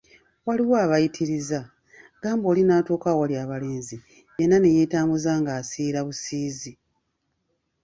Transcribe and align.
Waliwo 0.47 0.75
abayitiriza, 0.85 1.59
gamba 2.21 2.45
oli 2.51 2.61
natuuka 2.67 3.07
awali 3.13 3.35
abalenzi 3.43 3.97
yenna 4.37 4.57
ne 4.59 4.69
yeetambuza 4.75 5.31
ng'asiirabusiizi. 5.39 6.73